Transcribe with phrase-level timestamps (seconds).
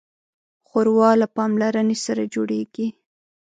[0.67, 2.87] ښوروا له پاملرنې سره جوړیږي.